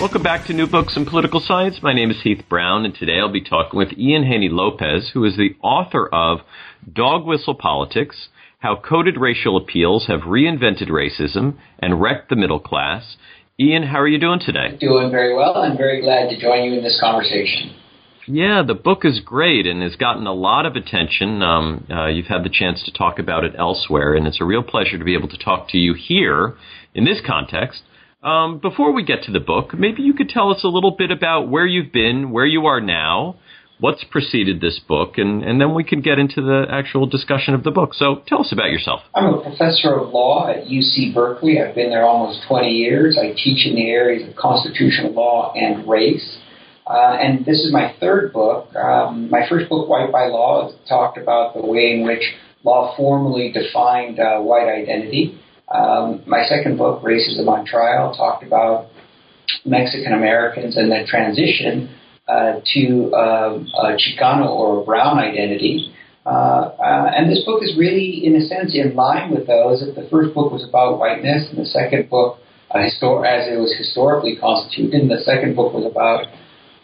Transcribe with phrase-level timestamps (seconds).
[0.00, 1.80] Welcome back to New Books in Political Science.
[1.82, 5.24] My name is Heath Brown, and today I'll be talking with Ian Haney Lopez, who
[5.24, 6.38] is the author of
[6.90, 8.28] Dog Whistle Politics
[8.60, 13.16] How Coded Racial Appeals Have Reinvented Racism and Wrecked the Middle Class.
[13.58, 14.76] Ian, how are you doing today?
[14.78, 15.56] Doing very well.
[15.56, 17.74] I'm very glad to join you in this conversation.
[18.28, 21.42] Yeah, the book is great and has gotten a lot of attention.
[21.42, 24.62] Um, uh, you've had the chance to talk about it elsewhere, and it's a real
[24.62, 26.56] pleasure to be able to talk to you here
[26.94, 27.82] in this context
[28.22, 31.10] um, before we get to the book, maybe you could tell us a little bit
[31.10, 33.36] about where you've been, where you are now,
[33.80, 37.62] what's preceded this book, and, and then we can get into the actual discussion of
[37.62, 37.94] the book.
[37.94, 39.00] So tell us about yourself.
[39.14, 41.60] I'm a professor of law at UC Berkeley.
[41.60, 43.16] I've been there almost 20 years.
[43.16, 46.38] I teach in the areas of constitutional law and race.
[46.88, 48.74] Uh, and this is my third book.
[48.74, 52.22] Um, my first book, White by Law, talked about the way in which
[52.64, 55.38] law formally defined uh, white identity.
[55.72, 58.86] Um, my second book, Racism on Trial, talked about
[59.64, 61.90] Mexican Americans and the transition
[62.26, 65.94] uh, to um, a Chicano or a brown identity.
[66.24, 69.82] Uh, uh, and this book is really, in a sense, in line with those.
[69.82, 72.38] If the first book was about whiteness, and the second book,
[72.74, 76.26] histor- as it was historically constituted, and the second book was about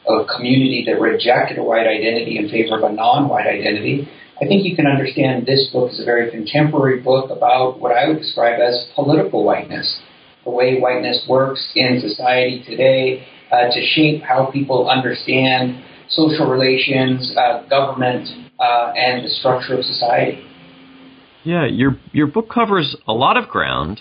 [0.08, 4.08] a community that rejected a white identity in favor of a non-white identity.
[4.40, 8.08] I think you can understand this book is a very contemporary book about what I
[8.08, 10.00] would describe as political whiteness,
[10.44, 17.32] the way whiteness works in society today uh, to shape how people understand social relations,
[17.36, 20.44] uh, government, uh, and the structure of society.
[21.44, 24.00] Yeah, your your book covers a lot of ground,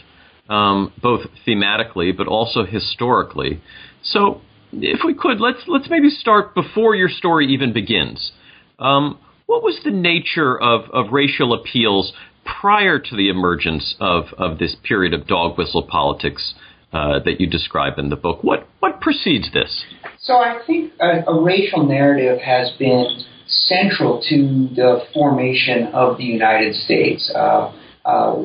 [0.50, 3.62] um, both thematically but also historically.
[4.02, 4.42] So,
[4.72, 8.32] if we could, let's let's maybe start before your story even begins.
[8.80, 12.14] Um, what was the nature of, of racial appeals
[12.62, 16.54] prior to the emergence of, of this period of dog whistle politics
[16.92, 18.44] uh, that you describe in the book?
[18.44, 19.84] What, what precedes this?
[20.22, 26.24] So I think a, a racial narrative has been central to the formation of the
[26.24, 27.32] United States.
[27.36, 27.74] Uh,
[28.06, 28.36] uh,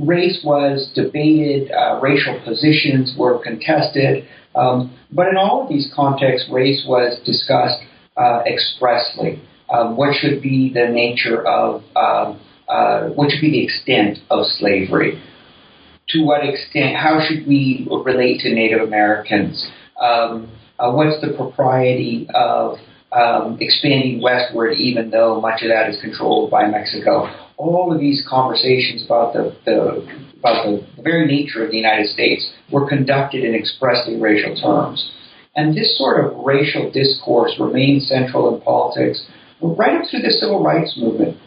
[0.00, 6.48] race was debated, uh, racial positions were contested, um, but in all of these contexts,
[6.50, 7.80] race was discussed
[8.16, 9.40] uh, expressly
[9.94, 15.20] what should be the nature of, um, uh, what should be the extent of slavery?
[16.10, 19.66] To what extent, how should we relate to Native Americans?
[20.00, 22.76] Um, uh, what's the propriety of
[23.12, 27.32] um, expanding westward, even though much of that is controlled by Mexico?
[27.56, 30.06] All of these conversations about the, the
[30.40, 35.12] about the very nature of the United States were conducted in expressly racial terms.
[35.54, 39.24] And this sort of racial discourse remains central in politics
[39.62, 41.38] right up through the civil rights movement.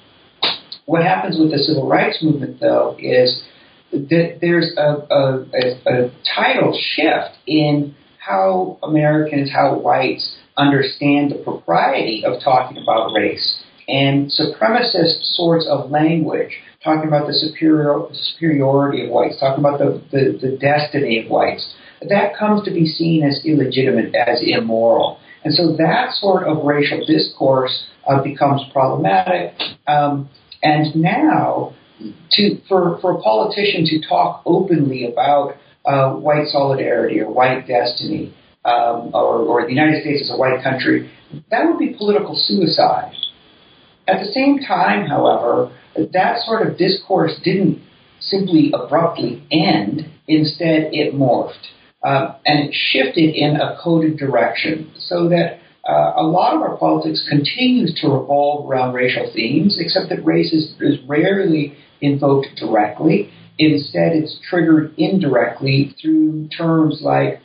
[0.85, 3.43] What happens with the civil rights movement, though, is
[3.91, 11.41] that there's a, a, a, a tidal shift in how Americans, how whites understand the
[11.43, 13.61] propriety of talking about race.
[13.87, 16.51] And supremacist sorts of language,
[16.83, 21.73] talking about the superior, superiority of whites, talking about the, the, the destiny of whites,
[22.01, 25.19] that comes to be seen as illegitimate, as immoral.
[25.43, 29.53] And so that sort of racial discourse uh, becomes problematic.
[29.87, 30.29] Um,
[30.63, 31.75] and now,
[32.31, 35.55] to, for, for a politician to talk openly about
[35.85, 38.33] uh, white solidarity or white destiny,
[38.65, 41.11] um, or, or the United States as a white country,
[41.51, 43.13] that would be political suicide.
[44.07, 47.81] At the same time, however, that sort of discourse didn't
[48.19, 50.11] simply abruptly end.
[50.27, 51.53] Instead, it morphed.
[52.03, 56.77] Uh, and it shifted in a coded direction so that uh, a lot of our
[56.77, 63.29] politics continues to revolve around racial themes, except that race is, is rarely invoked directly.
[63.59, 67.39] Instead, it's triggered indirectly through terms like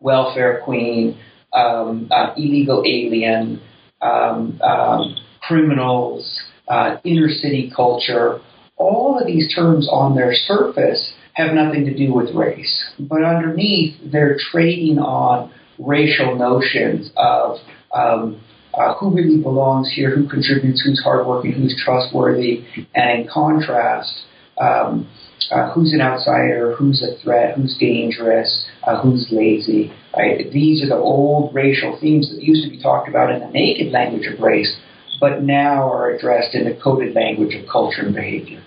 [0.00, 1.18] welfare queen,
[1.54, 3.60] um, uh, illegal alien,
[4.02, 8.40] um, um, criminals, uh, inner city culture.
[8.76, 13.96] All of these terms on their surface have nothing to do with race, but underneath
[14.12, 17.58] they're trading on racial notions of
[17.94, 18.40] um,
[18.74, 24.24] uh, who really belongs here, who contributes, who's hardworking, who's trustworthy, and in contrast,
[24.60, 25.08] um,
[25.50, 29.92] uh, who's an outsider, who's a threat, who's dangerous, uh, who's lazy.
[30.16, 30.50] Right?
[30.52, 33.92] These are the old racial themes that used to be talked about in the naked
[33.92, 34.76] language of race,
[35.20, 38.62] but now are addressed in the coded language of culture and behavior.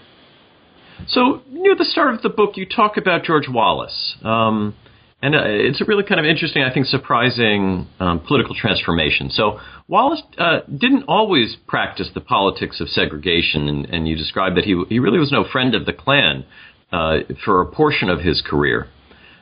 [1.07, 4.15] So near the start of the book, you talk about George Wallace.
[4.23, 4.75] Um,
[5.21, 9.31] and uh, it's a really kind of interesting, I think, surprising um, political transformation.
[9.31, 14.65] So Wallace uh, didn't always practice the politics of segregation, and, and, you described that
[14.65, 16.45] he he really was no friend of the Klan
[16.91, 18.87] uh, for a portion of his career.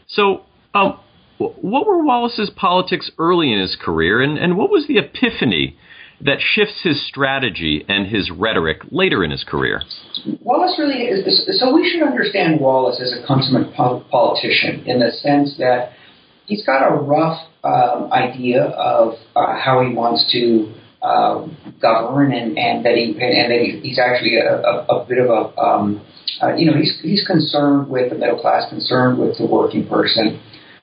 [0.08, 0.44] So,
[0.74, 1.00] um,
[1.38, 5.78] what were Wallace's politics early in his career, and, and what was the epiphany
[6.22, 9.82] that shifts his strategy and his rhetoric later in his career?
[10.42, 11.60] Wallace really is.
[11.60, 15.92] So we should understand Wallace as a consummate politician in the sense that
[16.46, 22.58] he's got a rough um, idea of uh, how he wants to um, govern, and,
[22.58, 26.06] and that he and that he, he's actually a, a, a bit of a um,
[26.42, 30.42] uh, you know he's he's concerned with the middle class, concerned with the working person.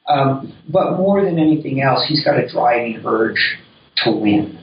[0.09, 3.59] Um, but more than anything else, he's got a driving urge
[4.05, 4.59] to win.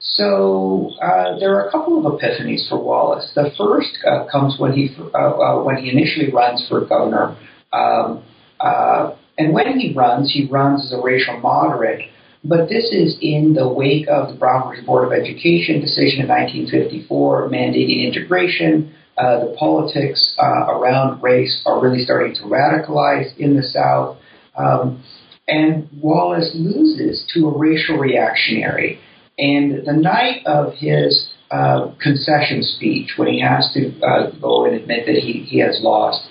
[0.00, 3.30] So uh, there are a couple of epiphanies for Wallace.
[3.34, 7.36] The first uh, comes when he uh, uh when he initially runs for governor,
[7.72, 8.22] um,
[8.60, 12.02] uh, and when he runs, he runs as a racial moderate.
[12.44, 14.72] But this is in the wake of the Brown.
[14.86, 18.94] Board of Education decision in 1954 mandating integration.
[19.16, 24.16] Uh, the politics around race are really starting to radicalize in the South.
[24.56, 25.02] Um,
[25.48, 29.00] and Wallace loses to a racial reactionary.
[29.38, 34.74] And the night of his uh, concession speech, when he has to uh, go and
[34.74, 36.28] admit that he, he has lost,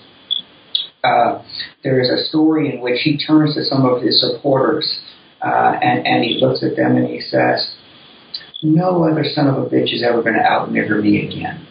[1.02, 1.42] uh,
[1.82, 5.00] there is a story in which he turns to some of his supporters
[5.40, 7.74] uh, and, and he looks at them and he says,
[8.62, 11.66] No other son of a bitch is ever going to outnigger me again.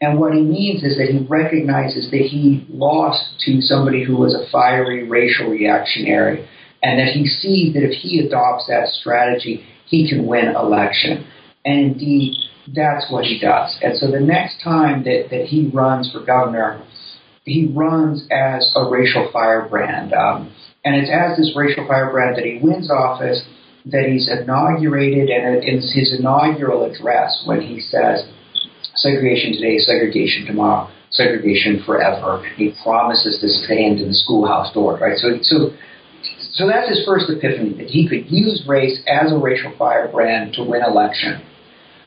[0.00, 4.34] And what he means is that he recognizes that he lost to somebody who was
[4.34, 6.48] a fiery racial reactionary,
[6.82, 11.24] and that he sees that if he adopts that strategy, he can win election.
[11.64, 12.34] And indeed,
[12.74, 13.76] that's what he does.
[13.82, 16.82] And so the next time that, that he runs for governor,
[17.44, 20.14] he runs as a racial firebrand.
[20.14, 20.52] Um,
[20.84, 23.44] and it's as this racial firebrand that he wins office
[23.84, 28.24] that he's inaugurated, and in his inaugural address, when he says,
[28.94, 35.18] segregation today, segregation tomorrow, segregation forever, he promises to stand in the schoolhouse door, right?
[35.18, 35.74] So, so
[36.52, 40.64] so that's his first epiphany that he could use race as a racial firebrand to
[40.64, 41.42] win election.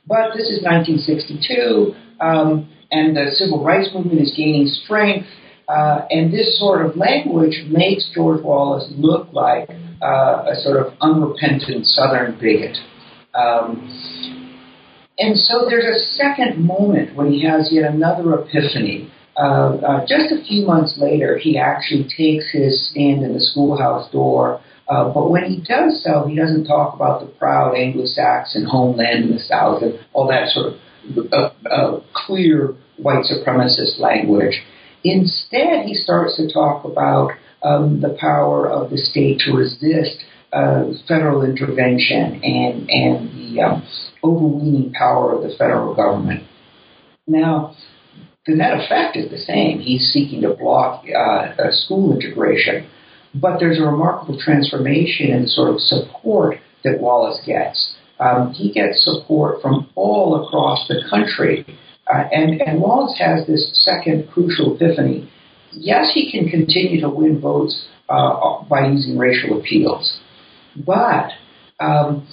[0.07, 5.27] But this is 1962, um, and the civil rights movement is gaining strength,
[5.67, 9.67] uh, and this sort of language makes George Wallace look like
[10.01, 12.77] uh, a sort of unrepentant Southern bigot.
[13.33, 13.89] Um,
[15.17, 20.31] and so there's a second moment when he has yet another epiphany uh, uh, just
[20.31, 24.61] a few months later, he actually takes his stand in the schoolhouse door.
[24.87, 29.31] Uh, but when he does so, he doesn't talk about the proud Anglo-Saxon homeland in
[29.31, 34.61] the South and all that sort of uh, uh, clear white supremacist language.
[35.03, 37.31] Instead, he starts to talk about
[37.63, 40.23] um, the power of the state to resist
[40.53, 43.87] uh, federal intervention and and the um,
[44.23, 46.43] overweening power of the federal government.
[47.27, 47.75] Now,
[48.45, 49.79] the net effect is the same.
[49.79, 52.87] He's seeking to block uh, school integration.
[53.33, 57.95] But there's a remarkable transformation in the sort of support that Wallace gets.
[58.19, 61.65] Um, he gets support from all across the country.
[62.07, 65.29] Uh, and, and Wallace has this second crucial epiphany.
[65.71, 70.19] Yes, he can continue to win votes uh, by using racial appeals,
[70.85, 71.31] but
[71.79, 72.27] um,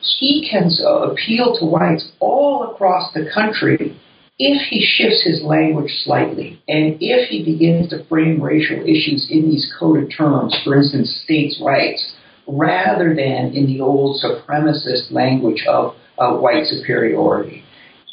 [0.00, 4.00] he can appeal to whites all across the country
[4.38, 9.50] if he shifts his language slightly, and if he begins to frame racial issues in
[9.50, 12.12] these coded terms, for instance, states' rights,
[12.46, 17.64] rather than in the old supremacist language of uh, white superiority.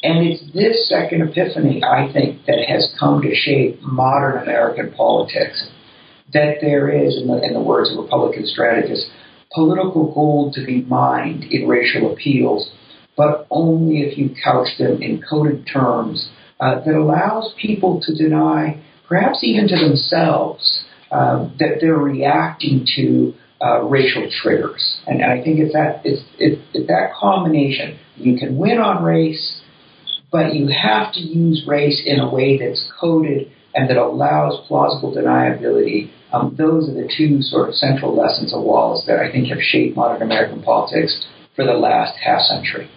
[0.02, 5.68] And it's this second epiphany, I think, that has come to shape modern American politics.
[6.32, 9.08] That there is, in the, in the words of Republican strategists,
[9.54, 12.70] political gold to be mined in racial appeals
[13.16, 16.30] but only if you couch them in coded terms
[16.60, 23.34] uh, that allows people to deny, perhaps even to themselves, uh, that they're reacting to
[23.62, 25.00] uh, racial triggers.
[25.06, 27.98] And, and, I think it's that it's, it's, that combination.
[28.16, 29.62] You can win on race,
[30.30, 35.14] but you have to use race in a way that's coded and that allows plausible
[35.14, 36.10] deniability.
[36.32, 39.60] Um, those are the two sort of central lessons of Wallace that I think have
[39.60, 42.90] shaped modern American politics for the last half century.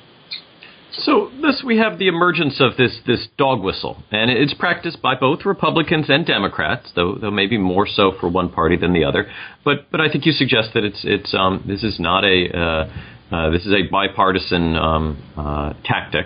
[1.03, 5.15] So thus we have the emergence of this this dog whistle, and it's practiced by
[5.15, 9.27] both Republicans and Democrats, though though maybe more so for one party than the other.
[9.63, 13.35] But but I think you suggest that it's it's um, this is not a uh,
[13.35, 16.25] uh, this is a bipartisan um, uh, tactic.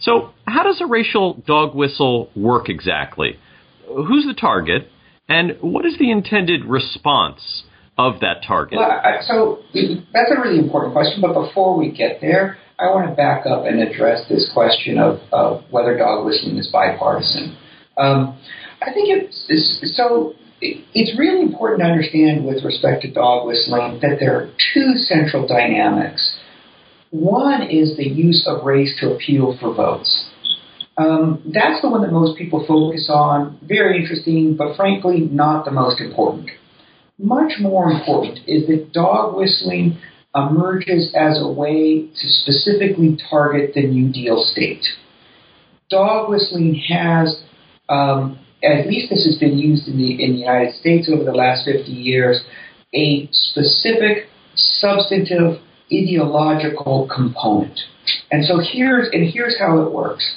[0.00, 3.38] So how does a racial dog whistle work exactly?
[3.86, 4.90] Who's the target,
[5.28, 7.64] and what is the intended response
[7.96, 8.78] of that target?
[8.78, 9.58] Well, so
[10.12, 11.20] that's a really important question.
[11.20, 15.18] But before we get there I want to back up and address this question of,
[15.32, 17.56] of whether dog whistling is bipartisan.
[17.96, 18.38] Um,
[18.80, 20.34] I think it's, it's so.
[20.60, 25.46] It's really important to understand with respect to dog whistling that there are two central
[25.46, 26.36] dynamics.
[27.10, 30.28] One is the use of race to appeal for votes.
[30.96, 33.60] Um, that's the one that most people focus on.
[33.62, 36.50] Very interesting, but frankly, not the most important.
[37.18, 39.98] Much more important is that dog whistling
[40.46, 44.84] emerges as a way to specifically target the New Deal state.
[45.90, 47.42] Dog whistling has,
[47.88, 51.32] um, at least this has been used in the, in the United States over the
[51.32, 52.40] last 50 years,
[52.94, 55.60] a specific substantive
[55.92, 57.80] ideological component.
[58.30, 60.36] And so here's, and here's how it works.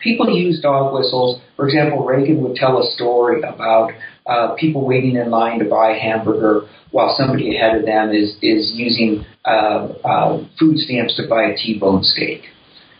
[0.00, 1.40] People use dog whistles.
[1.56, 3.92] For example, Reagan would tell a story about
[4.30, 8.36] uh, people waiting in line to buy a hamburger while somebody ahead of them is
[8.42, 12.42] is using uh, uh, food stamps to buy a T-bone steak.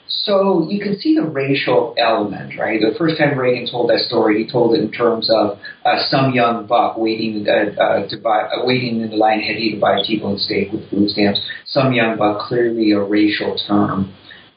[0.08, 2.80] So you can see the racial element, right?
[2.80, 6.32] The first time Reagan told that story, he told it in terms of uh, some
[6.32, 10.00] young buck waiting uh, uh, to buy, uh, waiting in the line ahead to buy
[10.00, 11.40] a T-bone steak with food stamps.
[11.66, 14.12] Some young buck, clearly a racial term.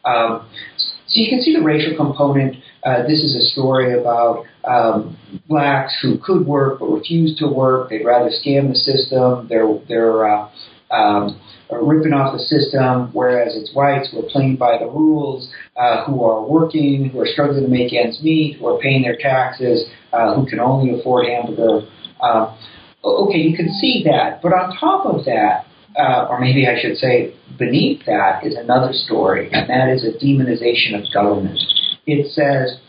[0.05, 2.57] Um, so you can see the racial component.
[2.85, 7.89] Uh, this is a story about um, blacks who could work but refuse to work.
[7.89, 9.47] They'd rather scam the system.
[9.47, 10.49] They're they're uh,
[10.91, 11.39] um,
[11.71, 16.23] ripping off the system, whereas it's whites who are playing by the rules, uh, who
[16.23, 20.35] are working, who are struggling to make ends meet, who are paying their taxes, uh,
[20.35, 21.87] who can only afford hamburger.
[22.21, 22.55] Uh,
[23.03, 25.65] okay, you can see that, but on top of that,
[25.97, 30.17] uh, or maybe I should say beneath that is another story, and that is a
[30.23, 31.59] demonization of government.
[32.05, 32.79] It says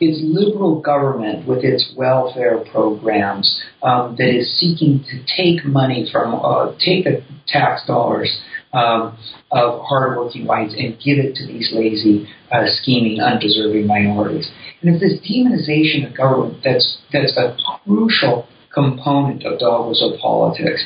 [0.00, 6.34] it's liberal government with its welfare programs um, that is seeking to take money from,
[6.34, 8.40] uh, take the tax dollars
[8.72, 9.16] um,
[9.52, 14.50] of hardworking whites and give it to these lazy, uh, scheming, undeserving minorities.
[14.80, 20.84] And it's this demonization of government that's that's a crucial component of whistle politics.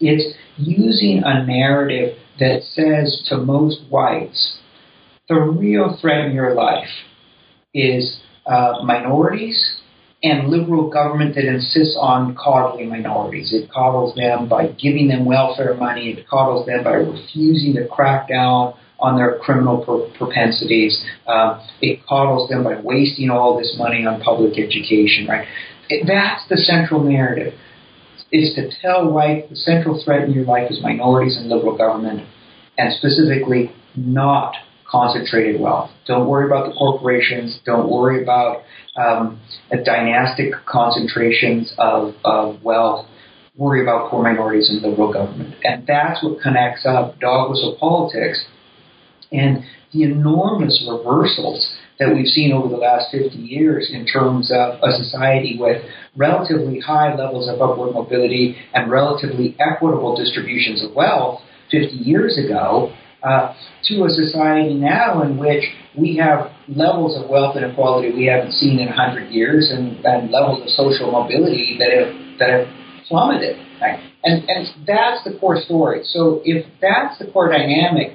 [0.00, 4.58] It's using a narrative that says to most whites,
[5.28, 6.88] the real threat in your life
[7.74, 9.80] is uh, minorities
[10.22, 13.52] and liberal government that insists on coddling minorities.
[13.52, 16.10] It coddles them by giving them welfare money.
[16.10, 21.04] It coddles them by refusing to crack down on their criminal propensities.
[21.26, 25.26] Uh, it coddles them by wasting all this money on public education.
[25.28, 25.46] Right?
[25.88, 27.54] It, that's the central narrative
[28.32, 32.26] is to tell white the central threat in your life is minorities and liberal government,
[32.76, 34.54] and specifically not
[34.90, 35.90] concentrated wealth.
[36.06, 37.60] Don't worry about the corporations.
[37.64, 38.62] Don't worry about
[38.96, 39.40] um,
[39.84, 43.06] dynastic concentrations of, of wealth.
[43.56, 45.54] Worry about poor minorities and liberal government.
[45.64, 48.44] And that's what connects up dog whistle politics
[49.30, 54.78] and the enormous reversals that we've seen over the last 50 years in terms of
[54.82, 55.82] a society with
[56.16, 61.40] relatively high levels of upward mobility and relatively equitable distributions of wealth
[61.70, 65.64] 50 years ago uh, to a society now in which
[65.96, 70.62] we have levels of wealth inequality we haven't seen in 100 years and, and levels
[70.62, 72.66] of social mobility that have, that have
[73.08, 73.56] plummeted.
[73.80, 74.00] Right?
[74.24, 76.02] And, and that's the core story.
[76.04, 78.12] So if that's the core dynamic,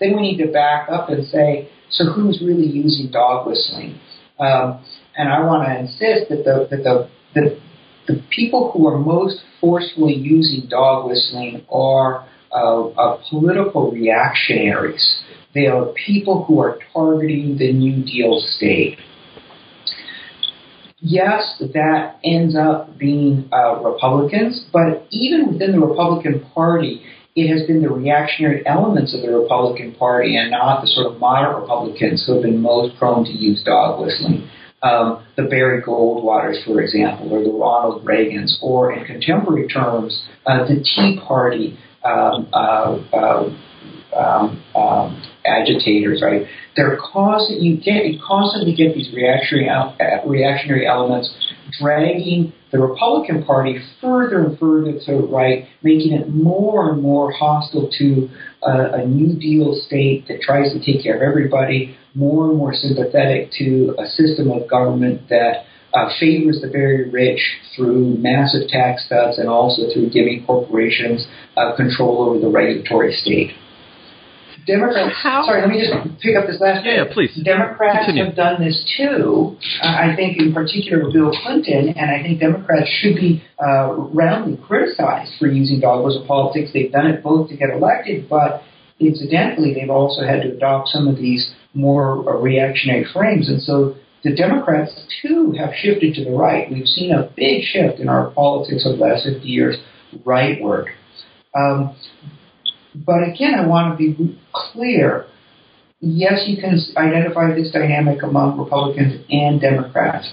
[0.00, 3.98] then we need to back up and say, so who's really using dog whistling?
[4.38, 4.84] Um,
[5.16, 7.60] and I want to insist that the, that the, the,
[8.06, 15.18] the people who are most forcefully using dog whistling are uh, uh, political reactionaries.
[15.54, 18.98] They are people who are targeting the New Deal state.
[21.00, 27.02] Yes, that ends up being uh, Republicans, but even within the Republican Party,
[27.34, 31.20] it has been the reactionary elements of the Republican Party and not the sort of
[31.20, 34.48] moderate Republicans who have been most prone to use dog whistling.
[34.82, 40.64] Um, the Barry Goldwaters, for example, or the Ronald Reagans, or in contemporary terms, uh,
[40.64, 43.50] the Tea Party um, uh, uh,
[44.16, 46.46] um, um, agitators, right?
[46.74, 51.34] They're causing You get you constantly get these reactionary uh, reactionary elements
[51.80, 57.32] dragging the Republican Party further and further to the right, making it more and more
[57.32, 58.28] hostile to
[58.66, 62.74] uh, a New Deal state that tries to take care of everybody, more and more
[62.74, 67.40] sympathetic to a system of government that uh, favors the very rich
[67.74, 71.26] through massive tax cuts and also through giving corporations
[71.56, 73.52] uh, control over the regulatory state.
[74.66, 75.14] Democrats.
[75.22, 75.46] How?
[75.46, 76.84] Sorry, let me just pick up this last.
[76.84, 77.30] Yeah, yeah please.
[77.44, 78.24] Democrats Continue.
[78.26, 79.56] have done this too.
[79.80, 84.58] Uh, I think, in particular, Bill Clinton, and I think Democrats should be uh, roundly
[84.66, 86.70] criticized for using dogmas of politics.
[86.74, 88.62] They've done it both to get elected, but
[88.98, 93.94] incidentally, they've also had to adopt some of these more uh, reactionary frames, and so
[94.26, 94.92] the Democrats
[95.22, 96.68] too have shifted to the right.
[96.68, 99.76] We've seen a big shift in our politics over the last 50 years
[100.24, 100.86] rightward.
[101.54, 101.96] Um,
[102.92, 105.26] but again, I want to be clear.
[106.00, 110.28] Yes, you can identify this dynamic among Republicans and Democrats.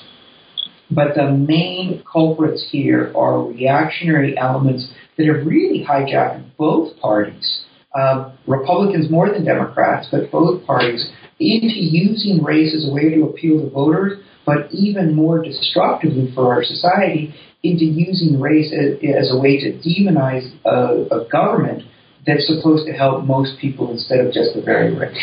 [0.89, 7.61] But the main culprits here are reactionary elements that have really hijacked both parties.
[7.93, 13.23] Uh, Republicans more than Democrats, but both parties into using race as a way to
[13.25, 19.31] appeal to voters, but even more destructively for our society, into using race as, as
[19.31, 21.83] a way to demonize a, a government
[22.27, 25.17] that's supposed to help most people instead of just the very rich.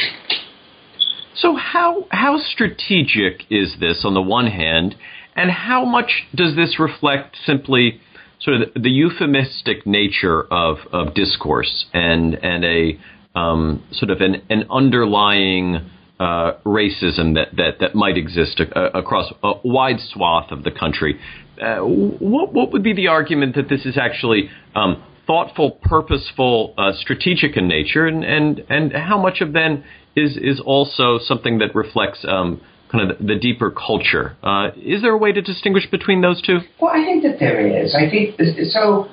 [1.34, 4.94] So how how strategic is this on the one hand,
[5.36, 8.00] and how much does this reflect simply
[8.40, 12.98] sort of the, the euphemistic nature of, of discourse and and a
[13.38, 15.88] um, sort of an, an underlying
[16.20, 21.18] uh, racism that, that, that might exist a, across a wide swath of the country.
[21.60, 26.92] Uh, what, what would be the argument that this is actually um, thoughtful, purposeful, uh,
[26.92, 29.82] strategic in nature, and, and and how much of then
[30.14, 32.60] is is also something that reflects um,
[32.92, 34.36] kind of the deeper culture.
[34.42, 36.58] Uh, is there a way to distinguish between those two?
[36.80, 37.94] Well, I think that there is.
[37.94, 39.08] I think this, so.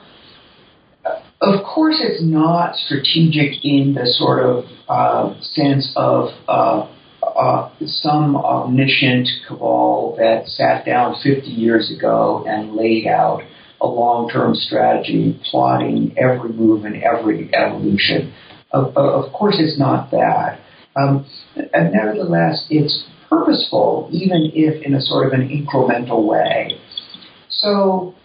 [1.05, 6.29] Uh, of course, it's not strategic in the sort of uh, sense of
[7.37, 13.41] uh, some omniscient cabal that sat down 50 years ago and laid out
[13.79, 18.33] a long-term strategy, plotting every move and every evolution.
[18.71, 20.59] Of, of course, it's not that.
[20.95, 26.79] Um, and nevertheless, it's purposeful, even if in a sort of an incremental way.
[27.49, 28.15] So,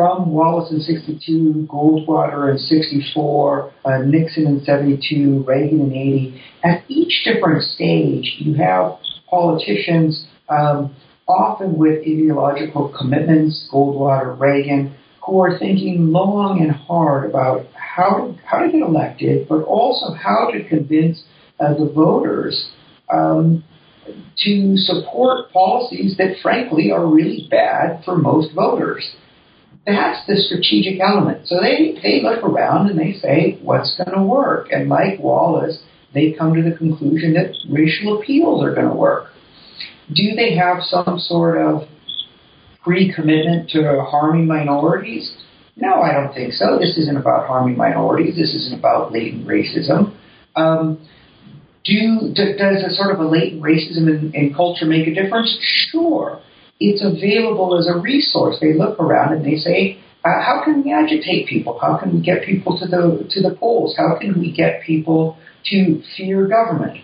[0.00, 6.84] from Wallace in 62, Goldwater in 64, uh, Nixon in 72, Reagan in 80, at
[6.88, 8.96] each different stage, you have
[9.28, 10.96] politicians um,
[11.28, 18.38] often with ideological commitments, Goldwater, Reagan, who are thinking long and hard about how to,
[18.42, 21.22] how to get elected, but also how to convince
[21.60, 22.70] uh, the voters
[23.12, 23.62] um,
[24.38, 29.06] to support policies that, frankly, are really bad for most voters.
[29.86, 31.48] That's the strategic element.
[31.48, 34.68] So they, they look around and they say, what's going to work?
[34.70, 39.28] And like Wallace, they come to the conclusion that racial appeals are going to work.
[40.14, 41.88] Do they have some sort of
[42.82, 45.34] pre-commitment to harming minorities?
[45.76, 46.78] No, I don't think so.
[46.78, 48.36] This isn't about harming minorities.
[48.36, 50.14] This isn't about latent racism.
[50.56, 51.06] Um,
[51.84, 55.56] do, does a sort of a latent racism in, in culture make a difference?
[55.90, 56.40] Sure.
[56.80, 58.56] It's available as a resource.
[58.60, 61.78] They look around and they say, uh, how can we agitate people?
[61.78, 63.94] How can we get people to the to the polls?
[63.96, 66.98] How can we get people to fear government?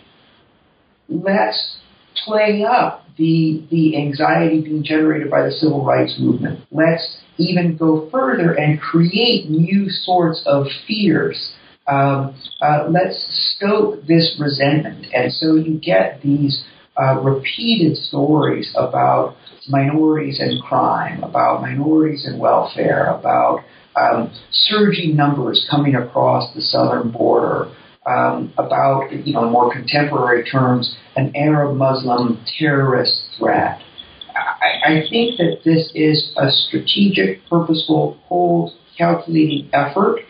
[1.09, 1.79] Let's
[2.25, 6.61] play up the, the anxiety being generated by the civil rights movement.
[6.71, 11.53] Let's even go further and create new sorts of fears.
[11.87, 13.25] Um, uh, let's
[13.57, 15.07] stoke this resentment.
[15.15, 16.65] And so you get these
[17.01, 19.37] uh, repeated stories about
[19.69, 23.61] minorities and crime, about minorities and welfare, about
[23.97, 27.73] um, surging numbers coming across the southern border,
[28.07, 33.81] um, about, you know, in more contemporary terms, an Arab Muslim terrorist threat.
[34.35, 40.21] I, I think that this is a strategic, purposeful, cold, calculating effort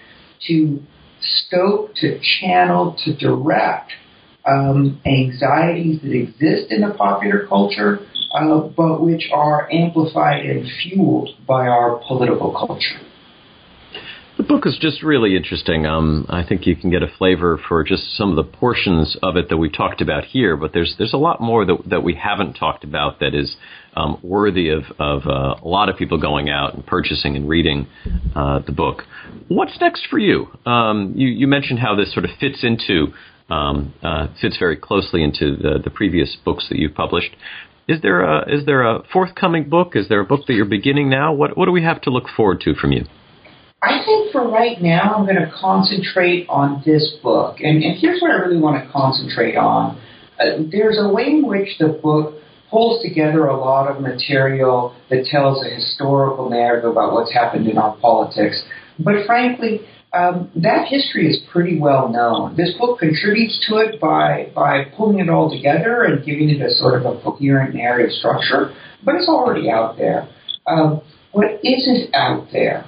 [0.46, 0.80] to
[1.20, 3.92] scope, to channel, to direct
[4.46, 7.98] um, anxieties that exist in the popular culture,
[8.36, 13.00] uh, but which are amplified and fueled by our political culture.
[14.36, 15.86] The book is just really interesting.
[15.86, 19.36] Um, I think you can get a flavor for just some of the portions of
[19.36, 22.14] it that we talked about here, but there's there's a lot more that that we
[22.14, 23.56] haven't talked about that is
[23.96, 27.86] um, worthy of of uh, a lot of people going out and purchasing and reading
[28.34, 29.04] uh, the book.
[29.48, 30.48] What's next for you?
[30.66, 33.14] Um, you you mentioned how this sort of fits into
[33.48, 37.34] um, uh, fits very closely into the, the previous books that you've published.
[37.88, 39.92] Is there a is there a forthcoming book?
[39.94, 41.32] Is there a book that you're beginning now?
[41.32, 43.04] What what do we have to look forward to from you?
[43.82, 48.20] I think for right now, I'm going to concentrate on this book, and, and here's
[48.20, 50.00] what I really want to concentrate on.
[50.40, 52.34] Uh, there's a way in which the book
[52.70, 57.78] pulls together a lot of material that tells a historical narrative about what's happened in
[57.78, 58.60] our politics.
[58.98, 62.56] But frankly, um, that history is pretty well known.
[62.56, 66.72] This book contributes to it by, by pulling it all together and giving it a
[66.74, 70.28] sort of a coherent narrative structure, but it's already out there.
[70.66, 72.86] Um, what isn't out there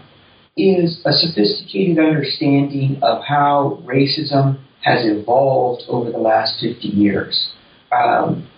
[0.56, 7.50] is a sophisticated understanding of how racism has evolved over the last 50 years.
[7.90, 8.48] Um,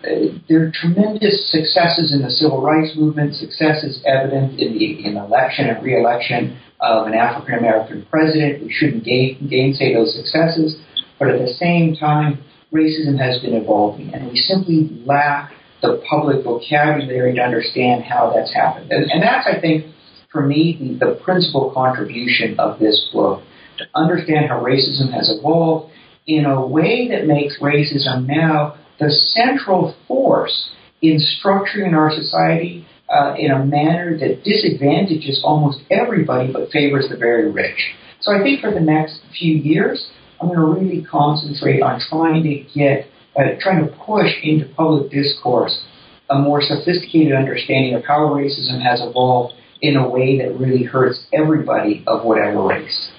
[0.48, 3.36] there are tremendous successes in the civil rights movement.
[3.36, 8.62] Success is evident in the in election and reelection of an African American president.
[8.62, 10.76] We shouldn't gainsay those successes,
[11.18, 16.44] but at the same time, racism has been evolving, and we simply lack the public
[16.44, 18.90] vocabulary to understand how that's happened.
[18.90, 19.86] And, and that's, I think,
[20.30, 23.42] for me, the, the principal contribution of this book
[23.78, 25.92] to understand how racism has evolved
[26.26, 33.34] in a way that makes racism now the central force in structuring our society uh,
[33.38, 37.78] in a manner that disadvantages almost everybody but favors the very rich.
[38.20, 40.08] So I think for the next few years,
[40.40, 45.10] I'm going to really concentrate on trying to get, uh, trying to push into public
[45.10, 45.82] discourse
[46.30, 51.26] a more sophisticated understanding of how racism has evolved in a way that really hurts
[51.32, 53.10] everybody of whatever race.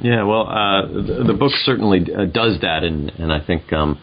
[0.00, 4.00] Yeah, well, uh, the, the, book certainly uh, does that, and, and I think um,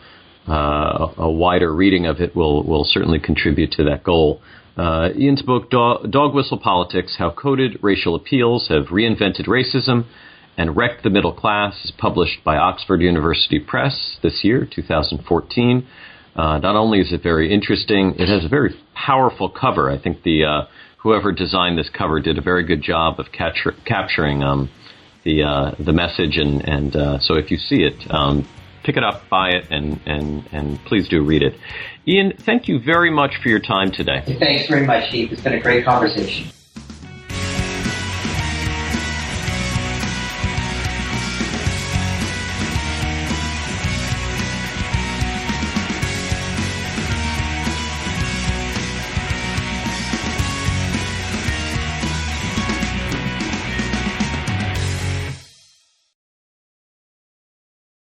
[0.48, 4.42] uh, a wider reading of it will, will certainly contribute to that goal.
[4.78, 10.06] Uh, Ian's book, Dog, Dog Whistle Politics How Coded Racial Appeals Have Reinvented Racism
[10.58, 15.88] and Wrecked the Middle Class, is published by Oxford University Press this year, 2014.
[16.36, 19.90] Uh, not only is it very interesting, it has a very powerful cover.
[19.90, 24.44] I think the uh, whoever designed this cover did a very good job of capturing
[24.44, 24.70] um,
[25.24, 28.46] the uh, the message, and and uh, so if you see it, um,
[28.86, 31.60] pick it up, buy it, and and and please do read it.
[32.08, 34.22] Ian, thank you very much for your time today.
[34.26, 35.32] Thanks very much, Heath.
[35.32, 36.55] It's been a great conversation.